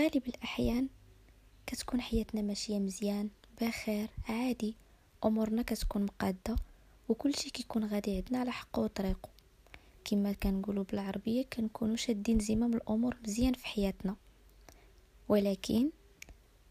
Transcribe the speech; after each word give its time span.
غالب 0.00 0.28
الأحيان 0.28 0.88
كتكون 1.66 2.00
حياتنا 2.00 2.42
ماشية 2.42 2.78
مزيان 2.78 3.28
بخير 3.60 4.08
عادي 4.28 4.74
أمورنا 5.24 5.62
كتكون 5.62 6.02
مقادة 6.02 6.56
وكل 7.08 7.34
شيء 7.34 7.52
كيكون 7.52 7.84
غادي 7.84 8.16
عندنا 8.16 8.38
على 8.38 8.52
حقه 8.52 8.82
وطريقه 8.82 9.28
كما 10.04 10.32
كنقولوا 10.32 10.84
بالعربية 10.84 11.42
كنكونوا 11.42 11.96
شادين 11.96 12.38
زمام 12.38 12.74
الأمور 12.74 13.16
مزيان 13.24 13.52
في 13.52 13.66
حياتنا. 13.66 14.16
ولكن 15.28 15.90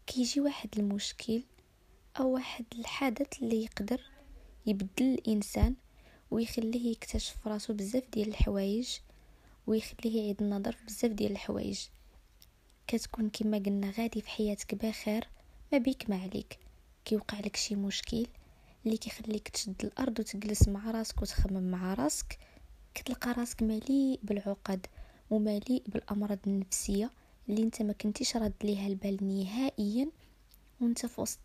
كيجي 0.06 0.40
واحد 0.40 0.68
المشكل 0.78 1.42
أو 2.20 2.30
واحد 2.34 2.64
الحدث 2.78 3.42
اللي 3.42 3.64
يقدر 3.64 4.00
يبدل 4.66 5.04
الإنسان 5.04 5.74
ويخليه 6.30 6.90
يكتشف 6.90 7.46
راسو 7.46 7.72
بزاف 7.72 8.02
ديال 8.12 8.28
الحوايج 8.28 8.88
ويخليه 9.66 10.22
يعيد 10.22 10.42
النظر 10.42 10.72
في 10.72 10.84
بزاف 10.84 11.12
ديال 11.12 11.32
الحوايج. 11.32 11.80
كتكون 12.90 13.30
كما 13.30 13.58
قلنا 13.58 13.90
غادي 13.90 14.20
في 14.20 14.30
حياتك 14.30 14.74
بخير 14.74 15.28
ما 15.72 15.78
بيك 15.78 16.10
ما 16.10 16.22
عليك. 16.22 16.58
كيوقع 17.04 17.40
لك 17.40 17.56
شي 17.56 17.76
مشكل 17.76 18.26
اللي 18.86 18.96
كيخليك 18.96 19.48
تشد 19.48 19.84
الأرض 19.84 20.20
وتجلس 20.20 20.68
مع 20.68 20.90
راسك 20.90 21.22
وتخمم 21.22 21.70
مع 21.70 21.94
راسك 21.94 22.38
كتلقى 22.94 23.32
راسك 23.32 23.62
مليء 23.62 24.20
بالعقد 24.22 24.86
ومليء 25.30 25.82
بالأمراض 25.86 26.38
النفسية 26.46 27.10
اللي 27.48 27.62
انت 27.62 27.82
ما 27.82 27.92
كنتيش 27.92 28.36
راد 28.36 28.52
ليها 28.64 28.86
البال 28.86 29.18
نهائيا 29.38 30.08
وانت 30.80 31.06
في 31.06 31.20
وسط 31.20 31.40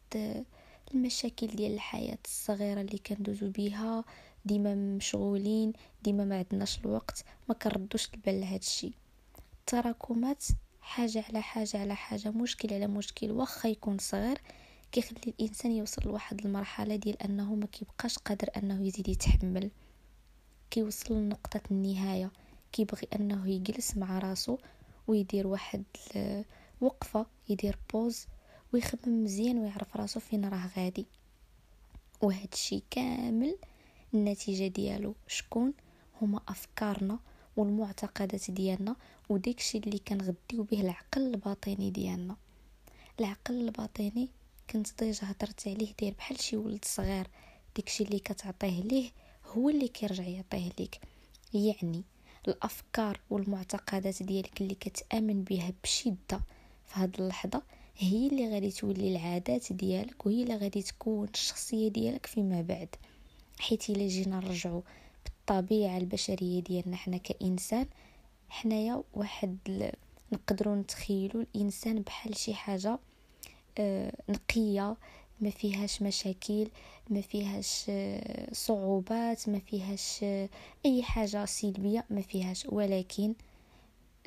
المشاكل 0.94 1.48
ديال 1.48 1.74
الحياة 1.74 2.18
الصغيرة 2.26 2.82
اللي 2.82 2.98
كندوزو 2.98 3.50
بيها. 3.50 4.04
ديما 4.46 4.76
مشغولين 4.76 5.74
ديما 6.04 6.26
ما 6.26 6.38
عندناش 6.38 6.80
الوقت 6.80 7.24
ما 7.50 7.56
كنردوش 7.56 8.10
البال 8.14 8.42
لهذا 8.42 8.56
الشيء 8.56 8.94
التراكمات 9.60 10.44
حاجة 10.86 11.24
على 11.30 11.42
حاجة 11.42 11.78
على 11.78 11.96
حاجة 11.96 12.32
مشكل 12.32 12.74
على 12.74 12.88
مشكل. 12.88 13.32
واخا 13.32 13.70
يكون 13.70 13.98
صغير 13.98 14.42
كيخلي 14.92 15.20
الإنسان 15.28 15.72
يوصل 15.72 16.02
لواحد 16.06 16.46
المرحلة 16.46 16.96
ديال 16.96 17.22
أنه 17.22 17.56
ما 17.56 17.66
كيبقاش 17.66 18.18
قادر 18.18 18.50
أنه 18.58 18.88
يزيد 18.88 19.08
يتحمل. 19.08 19.72
كيوصل 20.72 21.14
لنقطة 21.14 21.62
النهاية. 21.72 22.32
كيبغي 22.72 23.08
أنه 23.16 23.50
يجلس 23.50 23.98
مع 23.98 24.20
راسو 24.20 24.58
ويدير 25.08 25.48
واحد 25.48 25.84
وقفة 26.82 27.26
يدير 27.50 27.78
بوز 27.94 28.26
ويخمم 28.74 29.24
مزيان 29.24 29.58
ويعرف 29.58 29.96
راسو 29.96 30.20
فين 30.20 30.46
راه 30.46 30.70
غادي. 30.78 31.06
وهذا 32.22 32.48
الشيء 32.54 32.84
كامل 32.92 33.58
النتيجة 34.14 34.68
ديالو. 34.68 35.16
شكون؟ 35.28 35.74
هما 36.22 36.40
أفكارنا. 36.48 37.20
والمعتقدات 37.58 38.52
ديالنا 38.52 38.96
وداكشي 39.30 39.78
اللي 39.78 40.00
كنغديو 40.00 40.64
به 40.64 40.82
العقل 40.82 41.22
الباطني 41.22 41.92
ديالنا. 41.92 42.36
العقل 43.20 43.54
الباطني 43.62 44.30
كنت 44.70 44.88
ديجا 45.04 45.32
هضرت 45.32 45.68
عليه 45.68 45.94
داير 46.02 46.14
بحال 46.18 46.40
شي 46.42 46.58
ولد 46.58 46.86
صغير. 46.86 47.28
داكشي 47.76 48.04
اللي 48.04 48.20
كتعطيه 48.20 48.82
ليه 48.82 49.10
هو 49.46 49.70
اللي 49.70 49.88
كيرجع 49.88 50.24
يعطيه 50.24 50.72
ليك. 50.80 51.00
يعني 51.54 52.04
الأفكار 52.48 53.20
والمعتقدات 53.30 54.24
ديالك 54.24 54.62
اللي 54.62 54.76
كتآمن 54.76 55.44
بها 55.44 55.74
بشدة 55.84 56.42
في 56.86 56.94
هاد 56.94 57.22
اللحظة 57.22 57.62
هي 57.98 58.28
اللي 58.28 58.54
غادي 58.54 58.72
تولي 58.72 59.12
العادات 59.12 59.74
ديالك 59.74 60.26
وهي 60.26 60.44
اللي 60.44 60.56
غادي 60.58 60.82
تكون 60.82 61.28
الشخصية 61.34 61.88
ديالك 61.88 62.26
فيما 62.26 62.62
بعد. 62.62 62.96
حيت 63.60 63.90
إلا 63.90 64.08
جينا 64.08 64.40
نرجعو 64.40 64.84
بالطبيعه 65.50 65.98
البشرية 65.98 66.60
ديالنا 66.60 66.96
حنا 66.96 67.18
كإنسان 67.18 67.86
حنايا 68.50 69.04
واحد 69.14 69.58
نقدروا 70.32 70.76
نتخيلوا 70.76 71.44
الإنسان 71.56 72.02
بحال 72.02 72.38
شي 72.38 72.54
حاجة 72.54 73.00
آه، 73.80 74.14
نقية 74.30 74.96
ما 75.42 75.50
فيهاش 75.50 76.02
مشاكل 76.02 76.68
ما 77.10 77.22
فيهاش 77.22 77.86
آه، 77.90 78.54
صعوبات 78.54 79.50
ما 79.50 79.60
فيهاش 79.60 80.20
آه، 80.24 80.50
أي 80.86 81.04
حاجة 81.04 81.46
سلبية 81.46 82.06
ما 82.10 82.22
فيهاش. 82.22 82.66
ولكن 82.66 83.34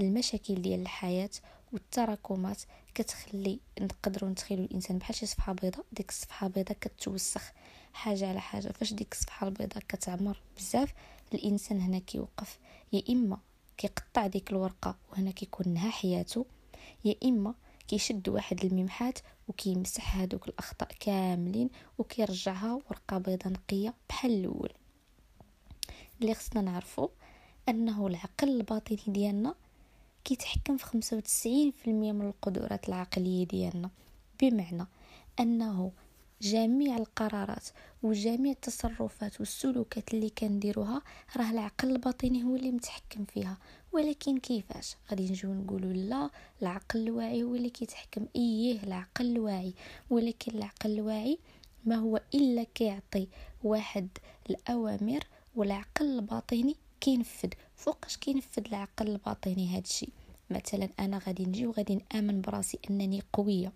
المشاكل 0.01 0.63
ديال 0.63 0.81
الحياة 0.81 1.31
والتراكمات 1.73 2.63
كتخلي 2.99 3.61
نقدروا 3.81 4.31
نتخيلوا 4.31 4.65
الإنسان 4.65 4.99
بحال 4.99 5.15
شي 5.15 5.27
صفحة 5.27 5.53
بيضاء 5.53 5.85
ديك 5.93 6.11
الصفحة 6.11 6.49
بيضاء 6.49 6.77
كتوسخ 6.81 7.53
حاجة 7.93 8.29
على 8.29 8.41
حاجة. 8.41 8.69
فاش 8.69 8.93
ديك 8.93 9.13
الصفحة 9.13 9.49
البيضاء 9.49 9.83
كتعمر 9.89 10.41
بزاف 10.57 10.95
الإنسان 11.35 11.81
هنا 11.81 11.99
كيوقف. 11.99 12.59
يا 12.93 13.03
إما 13.11 13.39
كيقطع 13.77 14.27
ديك 14.27 14.51
الورقة 14.51 14.97
وهنا 15.13 15.31
كيكون 15.31 15.75
نها 15.75 15.91
حياته 15.91 16.47
يا 17.05 17.15
إما 17.25 17.55
كيشد 17.89 18.29
واحد 18.29 18.65
الممحات 18.65 19.19
وكيمسح 19.49 20.17
هادوك 20.17 20.49
الأخطاء 20.49 20.89
كاملين 21.01 21.71
وكيرجعها 21.99 22.75
ورقة 22.75 23.19
بيضاء 23.19 23.53
نقية 23.53 23.95
بحال 24.09 24.31
الأول. 24.31 24.73
اللي 26.21 26.35
خصنا 26.35 26.63
نعرفو 26.63 27.09
أنه 27.69 28.07
العقل 28.07 28.49
الباطني 28.49 28.99
ديالنا 29.07 29.55
كيتحكم 30.29 30.77
في 30.77 30.85
خمسة 30.85 31.17
وتسعين 31.17 31.71
في 31.71 31.91
المية 31.91 32.13
من 32.13 32.29
القدرات 32.29 32.89
العقلية 32.89 33.47
ديالنا. 33.47 33.91
بمعنى 34.43 34.87
أنه 35.41 35.93
جميع 36.43 36.97
القرارات 36.97 37.69
وجميع 38.03 38.53
التصرفات 38.53 39.41
والسلوكات 39.41 40.15
اللي 40.15 40.31
كنديروها 40.31 41.03
راه 41.37 41.51
العقل 41.51 41.91
الباطني 41.91 42.45
هو 42.45 42.57
اللي 42.57 42.71
متحكم 42.71 43.25
فيها. 43.25 43.59
ولكن 43.93 44.39
كيفاش؟ 44.39 44.97
غادي 45.11 45.31
نجيو 45.31 45.55
نقولوا 45.55 45.93
لا 45.93 46.31
العقل 46.63 47.01
الواعي 47.01 47.43
هو 47.43 47.55
اللي 47.55 47.71
كيتحكم. 47.71 48.27
إيه 48.37 48.83
العقل 48.83 49.27
الواعي. 49.27 49.75
ولكن 50.11 50.53
العقل 50.59 50.91
الواعي 50.91 51.39
ما 51.85 51.97
هو 51.97 52.21
إلا 52.35 52.65
كيعطي 52.65 53.29
واحد 53.65 54.09
الأوامر 54.51 55.21
والعقل 55.57 56.07
الباطني 56.07 56.77
كينفذ. 57.01 57.49
فوقاش 57.77 58.17
كينفذ 58.17 58.63
العقل 58.67 59.09
الباطني 59.09 59.69
هذا 59.69 59.79
الشيء 59.79 60.13
مثلا 60.51 60.89
أنا 61.01 61.19
غادي 61.27 61.45
نجي 61.45 61.67
وغادي 61.67 61.99
نآمن 62.15 62.41
براسي 62.41 62.79
أنني 62.91 63.23
قوية. 63.33 63.73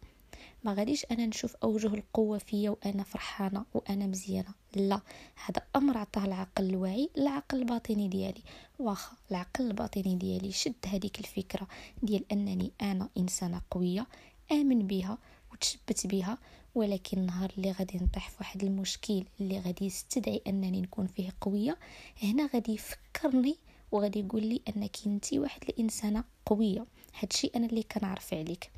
ما 0.65 0.75
غاديش 0.75 1.07
أنا 1.11 1.27
نشوف 1.27 1.57
أوجه 1.57 1.87
القوة 1.95 2.39
فيا 2.39 2.71
وأنا 2.71 3.03
فرحانة 3.03 3.65
وأنا 3.75 4.07
مزيانة. 4.07 4.55
لا 4.77 5.01
هذا 5.47 5.63
أمر 5.77 5.99
عطاه 5.99 6.25
العقل 6.25 6.65
الواعي 6.65 7.11
العقل 7.17 7.59
الباطني 7.59 8.09
ديالي. 8.09 8.43
واخا 8.79 9.17
العقل 9.31 9.67
الباطني 9.67 10.17
ديالي 10.17 10.53
شد 10.53 10.75
هذيك 10.87 11.21
الفكرة 11.21 11.69
ديال 12.03 12.33
أنني 12.33 12.73
أنا 12.83 13.09
إنسانة 13.19 13.63
قوية 13.71 14.07
آمن 14.53 14.87
بها 14.87 15.19
وتشبت 15.53 16.07
بها 16.07 16.39
ولكن 16.75 17.19
النهار 17.19 17.53
اللي 17.59 17.73
غادي 17.73 17.99
نطيح 17.99 18.31
في 18.31 18.37
واحد 18.41 18.65
المشكل 18.65 19.25
اللي 19.41 19.61
غادي 19.61 19.85
يستدعي 19.85 20.43
أنني 20.47 20.81
نكون 20.81 21.07
فيه 21.07 21.31
قوية 21.41 21.79
هنا 22.23 22.49
غادي 22.55 22.73
يفكرني 22.73 23.57
وغادي 23.93 24.21
يقول 24.21 24.45
لي 24.47 24.61
أنك 24.69 24.97
انت 25.07 25.33
واحد 25.35 25.63
الإنسانة 25.69 26.25
قوية. 26.47 26.87
هادشي 27.21 27.51
أنا 27.57 27.67
اللي 27.67 27.83
كنعرف 27.83 28.35
عليك. 28.35 28.71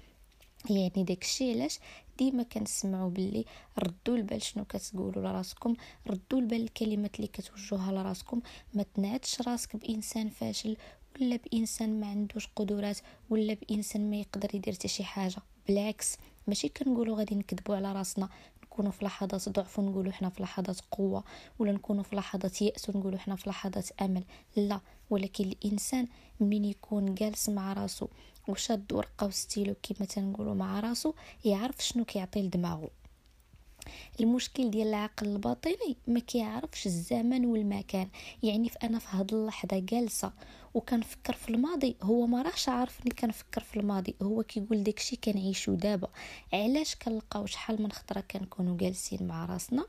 يعني 0.70 1.04
داكشي 1.04 1.52
علاش 1.52 1.78
ديما 2.18 2.42
كنسمعوا 2.42 3.10
باللي 3.10 3.44
ردوا 3.78 4.16
البال 4.16 4.42
شنو 4.42 4.64
كتقولوا 4.64 5.22
لراسكم 5.22 5.74
ردوا 6.06 6.40
البال 6.40 6.62
الكلمات 6.62 7.16
اللي 7.16 7.26
كتوجهوها 7.26 7.92
لراسكم. 7.92 8.40
ما 8.74 8.84
تنعدش 8.94 9.40
راسك 9.40 9.76
بإنسان 9.76 10.28
فاشل 10.28 10.76
ولا 11.20 11.36
بإنسان 11.36 12.00
ما 12.00 12.06
عندوش 12.06 12.48
قدرات 12.56 12.98
ولا 13.30 13.54
بإنسان 13.54 14.10
ما 14.10 14.16
يقدر 14.16 14.54
يدير 14.54 14.74
حتى 14.74 14.88
شي 14.88 15.04
حاجة. 15.04 15.36
بالعكس 15.68 16.16
ماشي 16.46 16.68
كنقولوا 16.68 17.16
غادي 17.18 17.34
نكذبوا 17.34 17.76
على 17.76 17.92
راسنا. 17.92 18.28
نكونوا 18.74 18.92
في 18.92 19.04
لحظات 19.04 19.48
ضعف 19.48 19.78
ونقولوا 19.78 20.12
حنا 20.12 20.28
في 20.28 20.42
لحظات 20.42 20.80
قوة 20.90 21.24
ولا 21.58 21.72
نكونوا 21.72 22.02
في 22.02 22.16
لحظات 22.16 22.62
يأس 22.62 22.88
ونقولوا 22.88 23.18
حنا 23.18 23.36
في 23.36 23.50
لحظات 23.50 23.90
أمل. 24.02 24.24
لا 24.56 24.80
ولكن 25.10 25.44
الإنسان 25.44 26.08
من 26.40 26.64
يكون 26.64 27.14
جالس 27.14 27.48
مع 27.48 27.72
راسو 27.72 28.08
وشاد 28.48 28.92
ورقة 28.92 29.26
وستيلو 29.26 29.74
كما 29.82 30.06
تنقولوا 30.06 30.54
مع 30.54 30.80
راسو 30.80 31.12
يعرف 31.44 31.84
شنو 31.84 32.04
كيعطي 32.04 32.42
لدماغو. 32.42 32.90
المشكل 34.20 34.70
ديال 34.70 34.88
العقل 34.88 35.26
الباطني 35.26 35.96
ما 36.06 36.20
كيعرفش 36.20 36.86
الزمن 36.86 37.46
والمكان. 37.46 38.08
يعني 38.42 38.70
أنا 38.82 38.98
في 38.98 39.06
هاد 39.10 39.34
اللحظة 39.34 39.78
جالسة 39.78 40.32
وكنفكر 40.74 41.32
في 41.32 41.48
الماضي 41.48 41.96
هو 42.02 42.26
ما 42.26 42.42
راهش 42.42 42.68
عارف 42.68 43.00
اني 43.06 43.14
كنفكر 43.14 43.60
في 43.60 43.80
الماضي. 43.80 44.14
هو 44.22 44.42
كيقول 44.42 44.82
داكشي 44.82 45.16
كنعيشو 45.16 45.74
دابا. 45.74 46.08
علاش 46.52 46.94
كنلقاو 46.94 47.46
شحال 47.46 47.82
من 47.82 47.92
خطرة 47.92 48.20
كنكونوا 48.20 48.76
جالسين 48.76 49.26
مع 49.26 49.44
راسنا؟ 49.44 49.86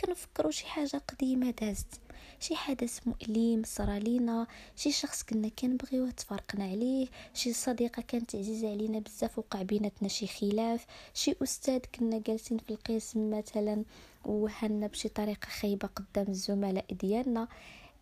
كنفكروا 0.00 0.50
شي 0.50 0.66
حاجة 0.66 1.02
قديمة 1.08 1.50
دازت. 1.50 2.00
شي 2.40 2.56
حدث 2.56 3.00
مؤلم 3.06 3.62
صرا 3.66 3.98
لينا. 3.98 4.46
شي 4.76 4.92
شخص 4.92 5.22
كنا 5.22 5.48
كنبغيوه 5.48 6.10
تفرقنا 6.10 6.64
عليه. 6.64 7.06
شي 7.34 7.52
صديقة 7.52 8.02
كانت 8.02 8.36
عزيزه 8.36 8.70
علينا 8.70 8.98
بزاف 8.98 9.38
وقع 9.38 9.62
بيناتنا 9.62 10.08
شي 10.08 10.26
خلاف. 10.26 10.86
شي 11.14 11.34
أستاذ 11.42 11.78
كنا 11.78 12.18
جالسين 12.18 12.58
في 12.58 12.70
القسم 12.70 13.38
مثلا 13.38 13.84
وهنا 14.24 14.86
بشي 14.86 15.08
طريقة 15.08 15.46
خايبة 15.46 15.88
قدام 15.88 16.26
الزملاء 16.28 16.84
ديالنا. 16.90 17.48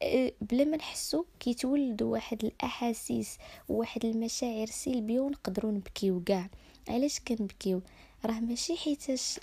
آه، 0.03 0.33
بلا 0.41 0.65
ما 0.65 0.77
نحسو 0.77 1.25
كيتولدوا 1.41 2.13
واحد 2.13 2.45
الأحاسيس 2.45 3.39
وواحد 3.69 4.05
المشاعر 4.05 4.67
سلبية 4.67 5.21
ونقدروا 5.21 5.73
نبكيو 5.73 6.23
كاع. 6.25 6.51
علاش 6.89 7.21
كنبكيو؟ 7.21 7.83
راه 8.25 8.41
ماشي 8.41 8.77
حيتاش 8.77 9.41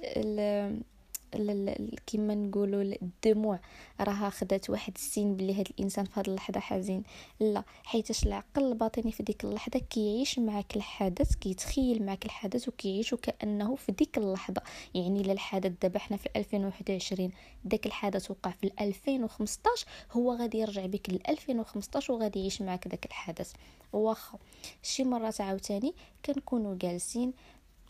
كيما 2.07 2.35
نقولوا 2.35 2.81
الدموع 2.81 3.59
راها 4.01 4.29
خدات 4.29 4.69
واحد 4.69 4.93
السين 4.95 5.35
بلي 5.35 5.53
هاد 5.59 5.67
الإنسان 5.71 6.05
في 6.05 6.19
هاد 6.19 6.29
اللحظة 6.29 6.59
حزين. 6.59 7.03
لا 7.39 7.63
حيتاش 7.83 8.23
العقل 8.23 8.63
الباطني 8.63 9.11
في 9.11 9.23
ديك 9.23 9.43
اللحظة 9.43 9.79
كيعيش 9.79 10.39
معك 10.39 10.75
الحدث 10.75 11.35
كيتخيل 11.35 12.05
معك 12.05 12.25
الحدث 12.25 12.67
وكيعيش 12.67 13.13
كانه 13.13 13.75
في 13.75 13.91
ديك 13.91 14.17
اللحظة. 14.17 14.61
يعني 14.95 15.21
إلا 15.21 15.33
الحدث 15.33 15.71
دابا 15.81 15.99
حنا 15.99 16.17
في 16.17 16.29
2021 16.35 17.31
داك 17.65 17.85
الحدث 17.85 18.31
وقع 18.31 18.51
في 18.51 18.71
2015 18.81 19.87
هو 20.11 20.33
غادي 20.33 20.57
يرجع 20.57 20.85
بك 20.85 21.09
ل 21.09 21.19
2015 21.29 22.13
وغادي 22.13 22.39
يعيش 22.39 22.61
معك 22.61 22.87
داك 22.87 23.05
الحدث. 23.05 23.53
واخا 23.93 24.37
شي 24.83 25.03
مرات 25.03 25.41
عاوتاني 25.41 25.93
كنكونوا 26.25 26.75
جالسين 26.75 27.33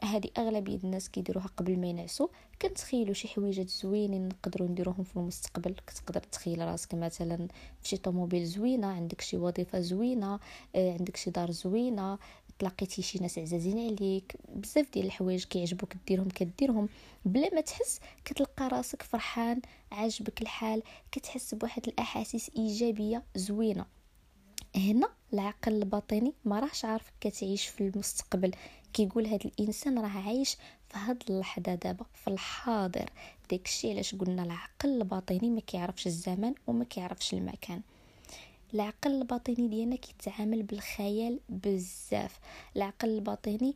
هذه 0.03 0.29
أغلبية 0.37 0.79
الناس 0.83 1.09
كيديروها 1.09 1.47
قبل 1.57 1.79
ما 1.79 1.87
ينعسوا. 1.87 2.27
كنتخيلوا 2.61 3.13
شي 3.13 3.27
حويجات 3.27 3.69
زوينين 3.69 4.27
نقدروا 4.27 4.67
نديروهم 4.67 5.03
في 5.03 5.17
المستقبل. 5.17 5.75
كتقدر 5.87 6.19
تخيل 6.19 6.59
راسك 6.67 6.93
مثلا 6.95 7.47
في 7.81 7.89
شي 7.89 7.97
طوموبيل 7.97 8.45
زوينة 8.45 8.87
عندك 8.87 9.21
شي 9.21 9.37
وظيفة 9.37 9.79
زوينة 9.79 10.39
آه، 10.75 10.93
عندك 10.93 11.17
شي 11.17 11.31
دار 11.31 11.51
زوينة 11.51 12.17
تلاقيتي 12.59 13.01
شي 13.01 13.19
ناس 13.19 13.39
عزازين 13.39 13.79
عليك. 13.79 14.35
بزاف 14.55 14.91
ديال 14.93 15.05
الحوايج 15.05 15.43
كيعجبوك 15.43 15.93
ديرهم 16.07 16.29
كديرهم. 16.29 16.89
بلا 17.25 17.55
ما 17.55 17.61
تحس 17.61 17.99
كتلقى 18.25 18.67
راسك 18.67 19.03
فرحان 19.03 19.61
عاجبك 19.91 20.41
الحال 20.41 20.83
كتحس 21.11 21.55
بواحد 21.55 21.87
الأحاسيس 21.87 22.51
إيجابية 22.57 23.23
زوينة. 23.35 23.98
هنا 24.75 25.09
العقل 25.33 25.73
الباطني 25.73 26.33
ما 26.45 26.59
راهش 26.59 26.85
عارفك 26.85 27.13
كتعيش 27.21 27.67
في 27.67 27.81
المستقبل. 27.81 28.51
كيقول 28.93 29.27
هذا 29.27 29.45
الإنسان 29.45 29.99
راه 29.99 30.07
عايش 30.07 30.53
في 30.89 30.97
هاد 30.97 31.23
اللحظة 31.29 31.75
دابا 31.75 32.05
في 32.13 32.27
الحاضر. 32.27 33.09
داكشي 33.51 33.91
علاش 33.91 34.15
قلنا 34.15 34.43
العقل 34.43 34.89
الباطني 34.89 35.49
ما 35.49 35.59
كيعرفش 35.61 36.07
الزمان 36.07 36.55
وما 36.67 36.83
كيعرفش 36.83 37.33
المكان. 37.33 37.81
العقل 38.73 39.11
الباطني 39.21 39.67
ديالنا 39.67 39.95
كيتعامل 39.95 40.63
بالخيال 40.63 41.39
بزاف. 41.49 42.39
العقل 42.75 43.09
الباطني 43.09 43.75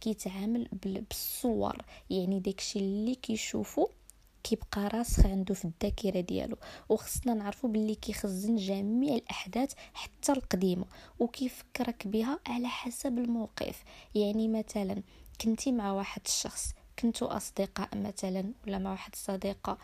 كيتعامل 0.00 0.68
بالصور. 0.82 1.76
يعني 2.10 2.40
داكشي 2.40 2.78
اللي 2.78 3.14
كيشوفو 3.14 3.88
كيبقى 4.44 4.88
راسخ 4.88 5.26
عنده 5.26 5.54
في 5.54 5.64
الذاكرة 5.64 6.20
ديالو. 6.20 6.56
وخصنا 6.88 7.34
نعرفو 7.34 7.68
باللي 7.68 7.94
كيخزن 7.94 8.56
جميع 8.56 9.14
الأحداث 9.14 9.72
حتى 9.94 10.32
القديمة 10.32 10.84
وكيفكرك 11.18 12.06
بها 12.06 12.38
على 12.46 12.68
حسب 12.68 13.18
الموقف. 13.18 13.84
يعني 14.14 14.48
مثلا 14.48 15.02
كنتي 15.40 15.72
مع 15.72 15.92
واحد 15.92 16.20
الشخص 16.26 16.72
كنتو 16.98 17.26
أصدقاء 17.26 17.88
مثلا 17.96 18.52
ولا 18.66 18.78
مع 18.78 18.90
واحد 18.90 19.10
الصديقة 19.12 19.78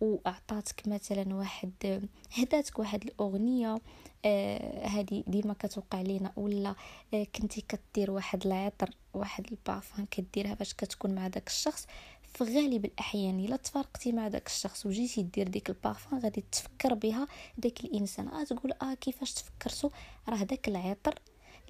وأعطاتك 0.00 0.88
مثلا 0.88 1.34
واحد 1.34 2.00
هداتك 2.38 2.78
واحد 2.78 3.04
الأغنية 3.04 3.78
آه 4.24 4.86
هذه 4.86 5.24
ديما 5.26 5.54
كتوقع 5.58 6.00
لينا 6.00 6.32
ولا 6.36 6.74
آه 7.14 7.24
كنتي 7.24 7.64
كدير 7.68 8.10
واحد 8.10 8.46
العطر 8.46 8.90
واحد 9.14 9.46
البارفان 9.50 10.06
كديرها 10.10 10.54
باش 10.54 10.74
كتكون 10.74 11.14
مع 11.14 11.28
داك 11.28 11.48
الشخص 11.48 11.86
في 12.34 12.44
غالب 12.44 12.84
الأحيان 12.84 13.40
إلا 13.40 13.56
تفارقتي 13.56 14.12
مع 14.12 14.28
داك 14.28 14.46
الشخص 14.46 14.86
وجيتي 14.86 15.22
دير 15.22 15.48
ديك 15.48 15.70
البارفان 15.70 16.18
غادي 16.18 16.44
تفكر 16.52 16.94
بها 16.94 17.28
داك 17.58 17.84
الإنسان. 17.84 18.28
آه 18.28 18.44
تقول 18.44 18.72
آه 18.82 18.94
كيفاش 18.94 19.32
تفكرتو؟ 19.32 19.90
راه 20.28 20.42
داك 20.42 20.68
العطر 20.68 21.14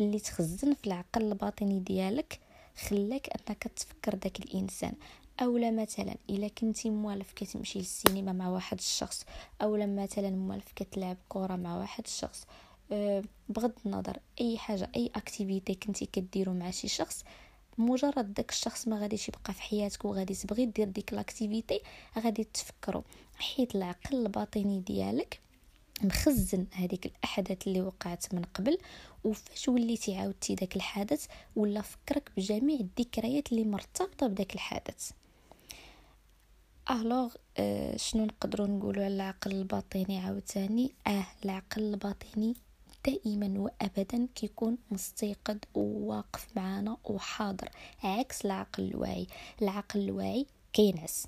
اللي 0.01 0.19
تخزن 0.19 0.75
في 0.75 0.87
العقل 0.87 1.23
الباطني 1.23 1.81
ديالك 1.81 2.41
خلاك 2.89 3.29
أنك 3.29 3.63
تفكر 3.77 4.15
داك 4.15 4.41
الإنسان. 4.41 4.95
أولا 5.43 5.71
مثلا 5.71 6.15
إلا 6.31 6.49
كنتي 6.49 6.91
موالف 6.91 7.33
كتمشي 7.33 7.79
للسينما 7.79 8.33
مع 8.33 8.49
واحد 8.49 8.79
الشخص 8.79 9.25
أولا 9.63 9.87
مثلا 9.87 10.31
موالف 10.31 10.73
كتلعب 10.77 11.17
كره 11.29 11.57
مع 11.57 11.79
واحد 11.79 12.05
الشخص 12.07 12.47
أه 12.93 13.23
بغض 13.49 13.73
النظر 13.87 14.19
أي 14.41 14.59
حاجة 14.59 14.91
أي 14.97 15.11
activité 15.17 15.75
كنتي 15.75 16.07
كديرو 16.07 16.53
مع 16.53 16.71
شي 16.71 16.89
شخص 16.89 17.25
مجرد 17.79 18.35
داك 18.35 18.51
الشخص 18.51 18.89
ما 18.89 18.99
غاديش 18.99 19.29
يبقى 19.29 19.53
في 19.53 19.63
حياتك 19.63 20.05
وغادي 20.05 20.35
تبغي 20.35 20.67
دير 20.67 20.89
ديك 20.89 21.13
l'activité 21.13 21.81
غادي 22.19 22.45
تفكروا 22.45 23.03
حيت 23.39 23.75
العقل 23.75 24.17
الباطني 24.27 24.81
ديالك 24.81 25.41
مخزن 26.03 26.67
هذيك 26.73 27.07
الأحداث 27.07 27.67
اللي 27.67 27.81
وقعت 27.81 28.35
من 28.35 28.43
قبل 28.55 28.79
وفاش 29.25 29.69
وليتي 29.69 30.17
عاودتي 30.17 30.55
داك 30.55 30.77
الحدث 30.77 31.27
ولا 31.57 31.81
فكرك 31.83 32.31
بجميع 32.37 32.79
الذكريات 32.81 33.53
اللي 33.53 33.65
مرتبطة 33.65 34.27
بداك 34.27 34.55
الحدث 34.55 35.11
الوغ 36.91 37.35
آه 37.59 37.97
شنو 37.97 38.25
نقدروا 38.25 38.67
نقولوا 38.67 39.05
على 39.05 39.15
العقل 39.15 39.53
الباطني 39.53 40.19
عاوتاني؟ 40.19 40.95
آه 41.07 41.27
العقل 41.45 41.83
الباطني 41.83 42.55
دائما 43.07 43.61
وابدا 43.61 44.29
كيكون 44.35 44.79
مستيقظ 44.91 45.59
وواقف 45.75 46.49
معنا 46.57 46.97
وحاضر. 47.05 47.69
عكس 48.05 48.45
العقل 48.45 48.83
الواعي. 48.83 49.27
العقل 49.63 50.01
الواعي 50.01 50.47
كينعس. 50.73 51.27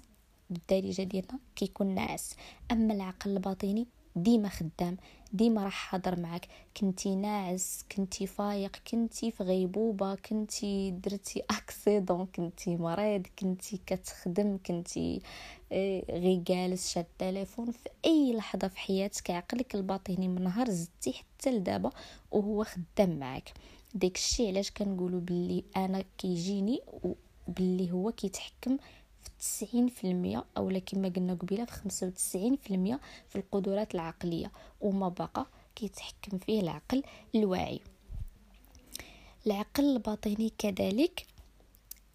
بالدارجه 0.50 1.03
ديالنا 1.03 1.38
كيكون 1.56 1.87
ناعس 1.87 2.37
أما 2.73 2.94
العقل 2.94 3.31
الباطني 3.31 3.87
ديما 4.16 4.49
خدام 4.49 4.96
ديما 5.32 5.64
راح 5.64 5.72
حاضر 5.72 6.20
معك 6.20 6.49
كنتي 6.76 7.14
ناعس 7.16 7.84
كنتي 7.96 8.26
فايق 8.26 8.76
كنتي 8.90 9.31
في 9.31 9.43
غيبوبة 9.43 10.14
كنتي 10.14 10.90
درتي 10.90 11.43
أكسيدون 11.58 12.26
كنتي 12.26 12.76
مريض 12.76 13.26
كنتي 13.38 13.81
كتخدم 13.87 14.58
كنتي 14.66 15.20
آه، 15.72 16.02
غي 16.11 16.37
جالس 16.46 16.93
شاد 16.93 17.05
التليفون 17.05 17.70
في 17.70 17.88
أي 18.05 18.32
لحظة 18.32 18.69
في 18.69 18.78
حياتك 18.78 19.31
عقلك 19.31 19.75
الباطني 19.75 20.28
من 20.28 20.43
نهار 20.44 20.70
زدتي 20.70 21.12
حتى 21.12 21.50
لدابا 21.50 21.90
وهو 22.31 22.64
خدام 22.64 23.19
معك 23.19 23.52
داك 23.94 24.16
الشيء 24.16 24.49
علاش 24.49 24.70
كنقولوا 24.70 25.20
باللي 25.20 25.64
أنا 25.76 26.05
كيجيني 26.19 26.81
باللي 27.49 27.93
هو 27.93 28.12
كيتحكم 28.12 28.76
تسعين 29.38 29.88
في 29.88 30.05
المية 30.11 30.44
أو 30.56 30.81
كما 30.87 31.09
قلنا 31.09 31.35
قبيلة 31.35 31.65
في 31.65 31.73
خمسة 31.73 32.06
وتسعين 32.06 32.56
في 32.56 32.71
المية 32.75 33.00
في 33.29 33.37
القدرات 33.37 33.94
العقلية 33.94 34.53
وما 34.81 35.09
بقى 35.09 35.47
كيتحكم 35.76 36.38
فيه 36.38 36.61
العقل 36.61 37.02
الواعي. 37.35 37.81
العقل 39.47 39.85
الباطني 39.85 40.52
كذلك 40.59 41.26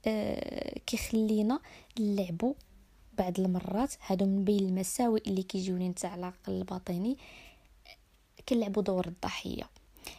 آه 0.08 0.80
كيخلينا 0.86 1.60
نلعبوا 2.00 2.54
بعض 3.18 3.40
المرات 3.40 3.94
هادو 4.06 4.26
من 4.26 4.44
بين 4.44 4.60
المساوئ 4.60 5.22
اللي 5.30 5.44
كيجيوني 5.44 5.90
نتاع 5.90 6.16
العقل 6.16 6.54
الباطني 6.54 7.18
كنلعبوا 8.50 8.84
دور 8.84 9.08
الضحية. 9.08 9.70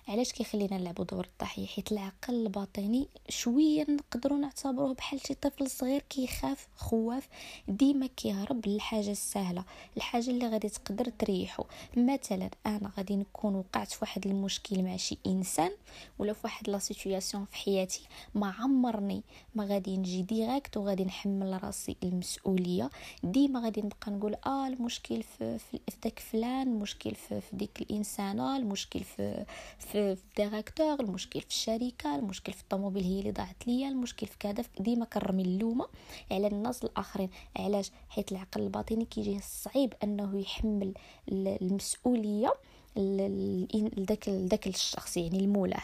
علاش 0.09 0.33
كيخلينا 0.33 0.79
نلعبوا 0.79 1.05
دور 1.05 1.25
الضحية؟ 1.33 1.67
حيت 1.67 1.93
العقل 1.93 2.35
الباطني 2.35 3.09
شوية 3.29 3.87
نقدروا 3.89 4.39
نعتبروه 4.39 4.95
بحال 4.95 5.21
شي 5.27 5.35
طفل 5.35 5.71
صغير 5.71 6.03
كيخاف 6.11 6.69
خواف 6.77 7.29
ديما 7.69 8.07
كيهرب 8.07 8.67
للحاجة 8.69 9.11
السهلة 9.11 9.65
الحاجة 9.97 10.31
اللي 10.31 10.49
غادي 10.49 10.69
تقدر 10.69 11.05
تريحو. 11.19 11.65
مثلا 11.97 12.51
أنا 12.67 12.91
غادي 12.97 13.17
نكون 13.17 13.55
وقعت 13.55 13.93
في 13.93 13.99
واحد 14.03 14.27
المشكل 14.27 14.83
مع 14.83 14.97
شي 14.97 15.19
إنسان 15.27 15.71
ولا 16.19 16.33
في 16.33 16.41
واحد 16.45 16.71
la 16.71 16.79
situation 16.79 17.45
في 17.45 17.57
حياتي 17.57 18.03
ما 18.35 18.51
عمرني 18.59 19.23
ما 19.55 19.65
غادي 19.65 19.97
نجي 19.97 20.23
direct 20.23 20.77
وغادي 20.77 21.05
نحمل 21.05 21.65
راسي 21.65 21.97
المسؤولية. 22.03 22.91
ديما 23.23 23.61
غادي 23.61 23.81
نبقى 23.83 24.11
نقول 24.11 24.37
آه 24.47 24.67
المشكل 24.67 25.23
في, 25.23 25.59
في 25.59 25.79
داك 26.05 26.19
فلان 26.19 26.69
المشكل 26.69 27.15
في, 27.15 27.41
في 27.41 27.57
ديك 27.57 27.81
الإنسانة 27.83 28.57
المشكل 28.57 29.01
في 29.01 29.45
في 29.81 30.13
ال 30.13 30.22
directeur 30.22 31.01
المشكل 31.01 31.41
في 31.41 31.47
الشركة 31.47 32.17
المشكل 32.17 32.53
في 32.53 32.63
الطوموبيل 32.63 33.05
هي 33.05 33.19
اللي 33.21 33.31
ضاعت 33.31 33.67
ليا 33.67 33.89
المشكل 33.89 34.27
في 34.27 34.39
كذا 34.39 34.65
ديما 34.81 35.05
كنرمي 35.05 35.43
اللومة. 35.43 35.87
على 36.31 36.47
الناس 36.47 36.85
الآخرين 36.85 37.31
علاش؟ 37.57 37.91
حيت 38.09 38.33
العقل 38.33 38.61
الباطني 38.63 39.05
كيجيه 39.05 39.41
صعيب 39.41 39.95
أنه 40.05 40.41
يحمل 40.41 40.95
المسؤولية 41.33 42.55
لذاك 42.97 44.29
لذاك 44.29 44.67
الشخص 44.67 45.17
يعني 45.17 45.39
المولاه. 45.39 45.83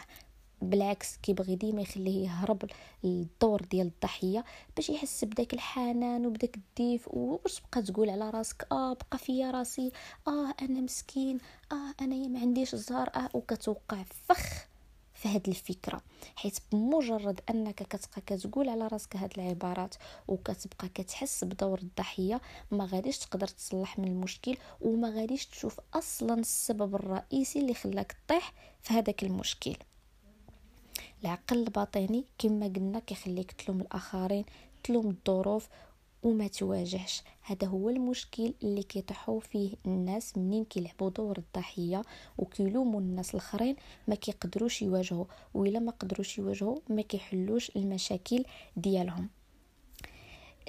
بالعكس 0.62 1.16
كيبغي 1.16 1.56
ديما 1.56 1.82
يخليه 1.82 2.24
يهرب 2.24 2.62
للدور 3.04 3.62
ديال 3.62 3.86
الضحية 3.86 4.44
باش 4.76 4.90
يحس 4.90 5.24
بداك 5.24 5.54
الحنان 5.54 6.26
وبداك 6.26 6.56
الديف 6.56 7.08
وباش 7.08 7.60
تبقى 7.60 7.82
تقول 7.82 8.10
على 8.10 8.30
راسك 8.30 8.66
آه 8.72 8.92
بقى 8.92 9.18
فيا 9.18 9.50
راسي 9.50 9.92
آه 10.28 10.54
أنا 10.62 10.80
مسكين 10.80 11.38
آه 11.72 11.94
أنا 12.04 12.28
ما 12.28 12.40
عنديش 12.40 12.74
الزهر 12.74 13.10
آه 13.16 13.28
وكتوقع 13.34 14.02
فخ 14.28 14.66
في 15.14 15.28
هاد 15.28 15.48
الفكرة. 15.48 16.00
حيت 16.36 16.58
بمجرد 16.72 17.40
أنك 17.50 17.74
كتبقى 17.74 18.20
كتقول 18.26 18.68
على 18.68 18.86
راسك 18.86 19.16
هاد 19.16 19.32
العبارات 19.38 19.94
وكتبقى 20.28 20.88
كتحس 20.88 21.44
بدور 21.44 21.78
الضحية 21.78 22.40
ما 22.70 22.84
غاديش 22.84 23.18
تقدر 23.18 23.46
تصلح 23.46 23.98
من 23.98 24.08
المشكل 24.08 24.56
وما 24.80 25.10
غاديش 25.10 25.46
تشوف 25.46 25.80
أصلا 25.94 26.34
السبب 26.34 26.94
الرئيسي 26.94 27.58
اللي 27.58 27.74
خلاك 27.74 28.16
تطيح 28.26 28.52
في 28.82 28.94
هذاك 28.94 29.22
المشكل. 29.22 29.76
العقل 31.26 31.58
الباطني 31.58 32.24
كما 32.38 32.66
قلنا 32.66 32.98
كيخليك 32.98 33.52
تلوم 33.52 33.80
الآخرين 33.80 34.44
تلوم 34.84 35.06
الظروف 35.08 35.68
وما 36.22 36.48
تواجهش. 36.48 37.22
هذا 37.42 37.66
هو 37.66 37.90
المشكل 37.90 38.54
اللي 38.62 38.82
كيطيحوا 38.82 39.40
فيه 39.40 39.70
الناس 39.86 40.36
منين 40.38 40.64
كيلعبوا 40.64 41.10
دور 41.10 41.38
الضحية 41.38 42.02
وكيلوموا 42.38 43.00
الناس 43.00 43.30
الآخرين 43.30 43.76
ما 44.08 44.14
كيقدروش 44.14 44.82
يواجهوا 44.82 45.24
وإلا 45.54 45.78
ما 45.78 45.92
قدروش 45.92 46.38
يواجهوا 46.38 46.78
ما 46.88 47.02
كيحلوش 47.02 47.76
المشاكل 47.76 48.44
ديالهم. 48.76 49.28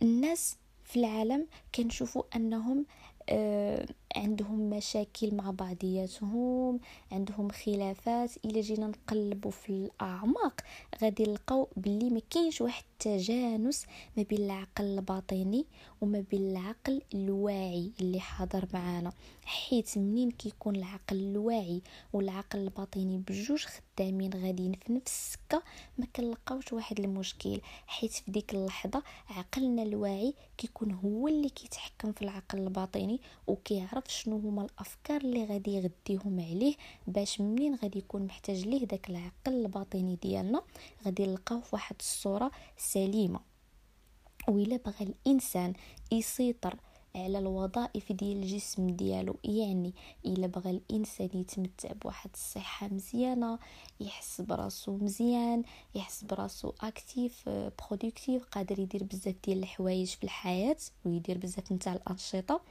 الناس 0.01 0.57
في 0.83 0.99
العالم 0.99 1.47
كنشوفوا 1.75 2.23
أنهم 2.35 2.85
آه، 3.29 3.85
عندهم 4.17 4.69
مشاكل 4.69 5.35
مع 5.35 5.51
بعضياتهم 5.51 6.79
عندهم 7.11 7.49
خلافات. 7.49 8.31
إلا 8.45 8.61
جينا 8.61 8.87
نقلبوا 8.87 9.51
في 9.51 9.69
الأعماق 9.69 10.61
غادي 11.01 11.23
نلقاو 11.23 11.67
باللي 11.77 12.09
ما 12.09 12.21
كاينش 12.29 12.61
واحد 12.61 12.83
التجانس 12.93 13.85
ما 14.17 14.23
بين 14.23 14.37
العقل 14.45 14.85
الباطني 14.85 15.65
وما 16.01 16.23
بين 16.31 16.51
العقل 16.51 17.01
الواعي 17.13 17.91
اللي 18.01 18.19
حاضر 18.19 18.67
معانا. 18.73 19.11
حيت 19.45 19.97
منين 19.97 20.31
كيكون 20.31 20.75
العقل 20.75 21.17
الواعي 21.17 21.81
والعقل 22.13 22.59
الباطني 22.59 23.17
بجوج 23.17 23.65
خدامين 23.65 24.33
غاديين 24.33 24.71
في 24.73 24.93
نفس 24.93 25.05
السكة؟ 25.07 25.63
ما 25.97 26.05
كنلقاوش 26.15 26.73
واحد 26.73 26.99
المشكل. 26.99 27.61
حيت 27.87 28.11
في 28.11 28.31
ديك 28.31 28.53
اللحظة 28.53 29.03
عقلنا 29.29 29.83
الواعي 29.83 30.33
كيكون 30.57 30.91
هو 30.91 31.27
اللي 31.27 31.49
كيتحكم 31.49 32.11
في 32.11 32.21
العقل 32.21 32.59
الباطني 32.59 33.19
وكيعرف 33.47 34.06
شنو 34.09 34.37
هما 34.37 34.61
الأفكار 34.65 35.21
اللي 35.21 35.45
غادي 35.45 35.71
يغديهم 35.71 36.39
عليه 36.39 36.75
باش 37.07 37.41
منين 37.41 37.75
غادي 37.75 37.99
يكون 37.99 38.25
محتاج 38.25 38.67
ليه 38.67 38.85
داك 38.85 39.09
العقل 39.09 39.31
الباطني 39.65 40.15
ديالنا 40.21 40.61
غادي 41.05 41.27
نلقاو 41.27 41.61
في 41.61 41.69
واحد 41.73 41.95
الصورة 41.99 42.51
سليمة. 42.77 43.39
وإلا 44.47 44.77
بغى 44.77 45.05
الإنسان 45.25 45.73
يسيطر 46.11 46.75
على 47.15 47.39
الوظائف 47.39 48.11
ديال 48.11 48.37
الجسم 48.37 48.87
ديالو. 48.89 49.35
يعني 49.43 49.93
إلا 50.25 50.47
بغى 50.47 50.69
الإنسان 50.71 51.29
يتمتع 51.33 51.91
بواحد 51.91 52.29
الصحة 52.33 52.87
مزيانة 52.87 53.59
يحس 53.99 54.41
براسو 54.41 54.97
مزيان 54.97 55.63
يحس 55.95 56.23
براسو 56.23 56.73
actif 56.81 57.49
productif 57.49 58.43
قادر 58.45 58.79
يدير 58.79 59.03
بزاف 59.03 59.35
ديال 59.45 59.57
الحوايج 59.59 60.07
في 60.07 60.23
الحياة 60.23 60.77
ويدير 61.05 61.37
بزاف 61.37 61.71
نتاع 61.71 61.93
الأنشطة. 61.93 62.61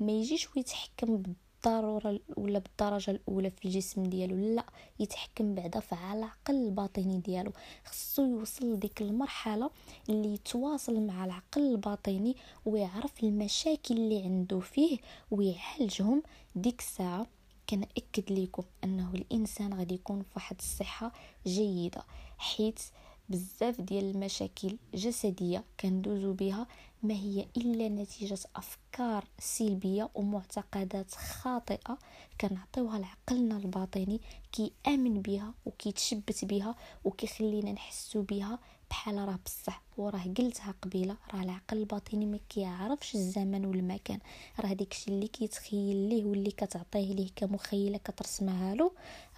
ما 0.00 0.12
يجيش 0.12 0.56
ويتحكم 0.56 1.22
بالضرورة 1.64 2.20
ولا 2.36 2.58
بالدرجة 2.58 3.10
الأولى 3.10 3.50
في 3.50 3.64
الجسم 3.64 4.02
ديالو. 4.02 4.54
لا 4.54 4.64
يتحكم 5.00 5.54
بعدا 5.54 5.80
في 5.80 5.92
العقل 5.92 6.54
الباطني 6.54 7.18
ديالو. 7.18 7.52
خصو 7.84 8.24
يوصل 8.24 8.72
لديك 8.72 9.02
المرحلة 9.02 9.70
اللي 10.08 10.34
يتواصل 10.34 11.00
مع 11.00 11.24
العقل 11.24 11.60
الباطني 11.70 12.36
ويعرف 12.66 13.24
المشاكل 13.24 13.94
اللي 13.96 14.22
عنده 14.22 14.60
فيه 14.60 14.98
ويعالجهم. 15.30 16.22
ديك 16.56 16.80
الساعة 16.80 17.26
كنأكد 17.70 18.32
لكم 18.32 18.62
أنه 18.84 19.10
الإنسان 19.14 19.74
غادي 19.74 19.94
يكون 19.94 20.22
في 20.22 20.28
واحد 20.36 20.56
الصحة 20.58 21.12
جيدة 21.46 22.02
حيث 22.38 22.88
بزاف 23.28 23.80
ديال 23.80 24.10
المشاكل 24.10 24.76
جسديه 24.94 25.64
كندوزو 25.80 26.32
بها 26.32 26.66
ما 27.02 27.14
هي 27.14 27.46
إلا 27.56 27.88
نتيجة 27.88 28.38
أفكار 28.56 29.24
سلبية 29.38 30.08
ومعتقدات 30.14 31.14
خاطئة 31.14 31.98
كنعطيوها 32.40 32.98
لعقلنا 32.98 33.56
الباطني 33.56 34.20
كيآمن 34.52 35.22
بها 35.22 35.54
وكيتشبت 35.66 36.44
بها 36.44 36.74
وكيخلينا 37.04 37.72
نحسو 37.72 38.22
بها 38.22 38.58
بحال 38.90 39.28
راه 39.28 39.38
بصح 39.46 39.82
وراه 39.96 40.22
قلتها 40.38 40.74
قبيلة 40.82 41.16
راه 41.34 41.42
العقل 41.42 41.76
الباطني 41.78 42.26
ما 42.26 42.38
كيعرفش 42.48 43.14
الزمن 43.14 43.64
والمكان. 43.66 44.18
راه 44.60 44.72
داكشي 44.72 45.10
اللي 45.10 45.28
كيتخيل 45.28 45.96
ليه 45.96 46.24
واللي 46.24 46.50
كتعطيه 46.50 47.14
ليه 47.14 47.28
كمخيلة 47.36 47.98
كترسمها 47.98 48.74
له 48.74 48.92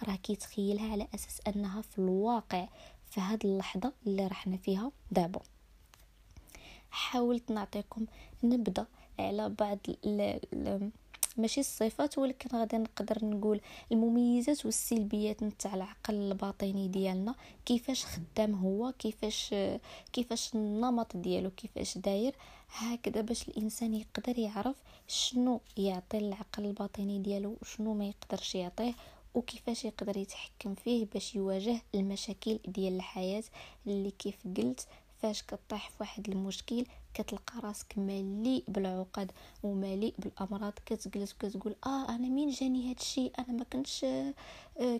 راه 0.07 0.15
كيتخيلها 0.15 0.91
على 0.91 1.07
أساس 1.15 1.41
أنها 1.47 1.81
في 1.81 1.99
الواقع 1.99 2.67
في 3.09 3.21
هذه 3.21 3.45
اللحظة 3.45 3.93
اللي 4.07 4.27
رحنا 4.27 4.57
فيها 4.57 4.91
دابا. 5.11 5.41
حاولت 6.91 7.51
نعطيكم 7.51 8.05
نبدأ 8.43 8.85
على 9.19 9.49
بعض 9.49 9.79
ماشي 11.37 11.59
الصفات 11.59 12.17
ولكن 12.17 12.57
غادي 12.57 12.77
نقدر 12.77 13.25
نقول 13.25 13.61
المميزات 13.91 14.65
والسلبيات 14.65 15.43
نتاع 15.43 15.73
العقل 15.75 16.13
الباطني 16.13 16.87
ديالنا. 16.87 17.35
كيفاش 17.65 18.05
خدام 18.05 18.55
هو 18.55 18.91
كيفاش 18.99 19.55
كيفاش 20.13 20.55
النمط 20.55 21.17
ديالو 21.17 21.49
كيفاش 21.51 21.97
داير. 21.97 22.35
هكذا 22.69 23.21
باش 23.21 23.47
الإنسان 23.49 23.93
يقدر 23.93 24.39
يعرف 24.39 24.75
شنو 25.07 25.61
يعطي 25.77 26.17
العقل 26.17 26.65
الباطني 26.65 27.19
ديالو 27.19 27.57
وشنو 27.61 27.93
ما 27.93 28.05
يقدرش 28.05 28.55
يعطيه 28.55 28.93
وكيفاش 29.35 29.85
يقدر 29.85 30.17
يتحكم 30.17 30.75
فيه 30.75 31.05
باش 31.13 31.35
يواجه 31.35 31.81
المشاكل 31.95 32.59
ديال 32.67 32.95
الحياة 32.95 33.43
اللي 33.87 34.11
كيف 34.11 34.35
قلت. 34.57 34.87
فاش 35.21 35.43
كطيح 35.43 35.89
في 35.89 35.95
واحد 35.99 36.29
المشكل 36.29 36.85
كتلقى 37.13 37.59
راسك 37.63 37.97
مليء 37.97 38.63
بالعقد 38.67 39.31
ومليء 39.63 40.13
بالأمراض. 40.19 40.73
كتجلس 40.85 41.33
وكتقول 41.33 41.75
آه 41.85 42.09
أنا 42.09 42.29
مين 42.29 42.49
جاني 42.49 42.89
هاد 42.89 42.99
الشيء 42.99 43.31
أنا 43.39 43.51
ما 43.51 43.63
كنتش 43.63 44.03
آه 44.03 44.33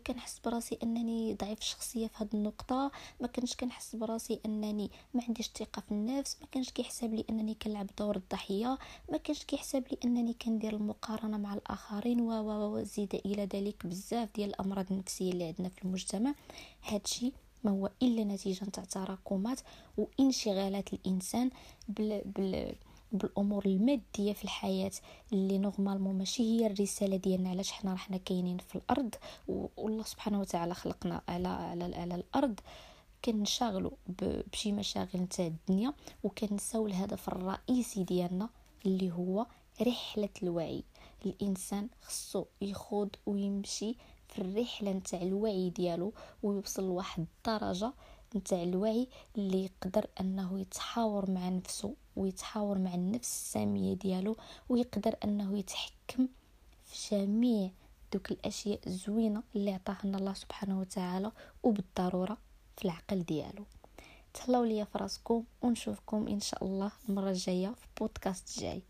كنحس 0.08 0.40
براسي 0.46 0.78
أنني 0.84 1.34
ضعيف 1.34 1.60
الشخصيه 1.60 2.08
في 2.08 2.14
هاد 2.18 2.36
النقطة. 2.36 2.92
ما 3.22 3.28
كنتش 3.28 3.56
كنحس 3.56 3.96
براسي 3.96 4.40
أنني 4.46 4.92
ما 5.14 5.24
عنديش 5.28 5.48
ثقة 5.48 5.80
في 5.80 5.92
النفس. 5.92 6.38
ما 6.42 6.48
كانش 6.52 6.70
كيحسب 6.70 7.14
لي 7.14 7.26
أنني 7.30 7.54
كنلعب 7.54 7.88
دور 8.00 8.16
الضحية. 8.16 8.78
ما 9.12 9.18
كانش 9.18 9.44
كيحسب 9.44 9.84
لي 9.92 9.98
أنني 10.06 10.34
كندير 10.34 10.74
المقارنة 10.74 11.38
مع 11.38 11.54
الآخرين. 11.54 12.22
و 12.22 12.32
و 12.32 12.84
إلى 13.14 13.46
ذلك 13.54 13.86
بزاف 13.86 14.30
ديال 14.36 14.50
الأمراض 14.50 14.86
النفسية 14.92 15.32
اللي 15.32 15.44
عندنا 15.44 15.70
في 15.70 15.84
المجتمع. 15.84 16.34
هادشي 16.84 17.32
ما 17.64 17.72
هو 17.72 17.90
إلا 18.02 18.24
نتيجة 18.24 18.66
تاع 18.66 18.84
تراكمات 18.84 19.60
وانشغالات 19.98 20.94
الإنسان 20.94 21.50
بال 21.90 22.22
بال 22.26 22.76
بالأمور 23.12 23.66
المادية 23.66 24.34
في 24.34 24.44
الحياة 24.44 24.92
اللي 25.34 25.58
نورمالمون 25.58 26.18
ماشي 26.18 26.44
هي 26.44 26.68
الرسالة 26.68 27.18
ديالنا. 27.18 27.50
علاش 27.50 27.72
حنا 27.72 27.94
رحنا 27.94 28.18
كاينين 28.18 28.58
في 28.58 28.76
الأرض 28.76 29.16
والله 29.48 30.04
سبحانه 30.04 30.40
وتعالى 30.40 30.74
خلقنا 30.74 31.22
على 31.28 31.48
على, 31.48 31.96
على 31.96 32.16
الأرض. 32.16 32.60
كنشغلوا 33.26 33.92
بشي 34.54 34.72
مشاغل 34.72 35.10
نتاع 35.16 35.46
الدنيا 35.48 35.94
وكنساو 36.24 36.88
الهدف 36.88 37.28
الرئيسي 37.28 38.04
ديالنا 38.04 38.50
اللي 38.86 39.12
هو 39.12 39.46
رحلة 39.82 40.30
الوعي. 40.44 40.84
الإنسان 41.26 41.88
خصو 42.02 42.46
يخوض 42.62 43.10
ويمشي 43.26 43.96
في 44.32 44.40
الرحلة 44.42 44.92
نتاع 44.92 45.22
الوعي 45.22 45.70
ديالو 45.70 46.14
ويوصل 46.44 46.84
لواحد 46.84 47.26
الدرجة 47.38 47.94
نتاع 48.36 48.64
الوعي 48.64 49.08
اللي 49.38 49.66
يقدر 49.66 50.08
أنه 50.20 50.60
يتحاور 50.60 51.32
مع 51.32 51.50
نفسه 51.50 51.96
ويتحاور 52.16 52.78
مع 52.78 52.96
النفس 52.96 53.30
السامية 53.32 53.94
ديالو 53.94 54.38
ويقدر 54.70 55.16
أنه 55.24 55.58
يتحكم 55.60 56.28
في 56.86 57.16
جميع 57.16 57.72
دوك 58.14 58.32
الأشياء 58.32 58.80
الزوينة 58.88 59.44
اللي 59.56 59.74
عطاها 59.74 60.00
لنا 60.04 60.18
الله 60.18 60.34
سبحانه 60.34 60.80
وتعالى 60.80 61.32
وبالضرورة 61.64 62.38
في 62.78 62.86
العقل 62.86 63.24
ديالو. 63.24 63.64
تهلاو 64.34 64.64
ليا 64.64 64.84
فراسكم 64.84 65.44
ونشوفكم 65.62 66.28
إن 66.28 66.40
شاء 66.40 66.64
الله 66.64 66.92
المرة 67.10 67.30
الجاية 67.30 67.68
في 67.68 67.88
بودكاست 68.00 68.60
جاي. 68.60 68.82